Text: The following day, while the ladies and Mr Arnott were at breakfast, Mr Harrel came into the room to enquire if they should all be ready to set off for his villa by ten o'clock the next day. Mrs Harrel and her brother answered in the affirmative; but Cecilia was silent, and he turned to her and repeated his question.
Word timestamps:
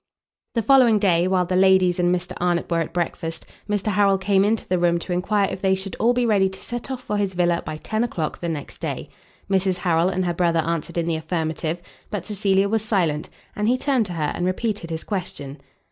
The 0.55 0.63
following 0.63 0.97
day, 0.97 1.27
while 1.27 1.45
the 1.45 1.55
ladies 1.55 1.99
and 1.99 2.09
Mr 2.09 2.33
Arnott 2.37 2.71
were 2.71 2.79
at 2.79 2.91
breakfast, 2.91 3.45
Mr 3.69 3.91
Harrel 3.91 4.17
came 4.17 4.43
into 4.43 4.67
the 4.67 4.79
room 4.79 4.97
to 4.97 5.13
enquire 5.13 5.47
if 5.51 5.61
they 5.61 5.75
should 5.75 5.95
all 5.99 6.11
be 6.11 6.25
ready 6.25 6.49
to 6.49 6.59
set 6.59 6.89
off 6.89 7.03
for 7.03 7.17
his 7.17 7.35
villa 7.35 7.61
by 7.63 7.77
ten 7.77 8.03
o'clock 8.03 8.39
the 8.41 8.49
next 8.49 8.79
day. 8.79 9.07
Mrs 9.47 9.77
Harrel 9.77 10.09
and 10.09 10.25
her 10.25 10.33
brother 10.33 10.61
answered 10.61 10.97
in 10.97 11.05
the 11.05 11.17
affirmative; 11.17 11.83
but 12.09 12.25
Cecilia 12.25 12.67
was 12.67 12.81
silent, 12.81 13.29
and 13.55 13.67
he 13.67 13.77
turned 13.77 14.07
to 14.07 14.13
her 14.13 14.31
and 14.33 14.47
repeated 14.47 14.89
his 14.89 15.03
question. 15.03 15.59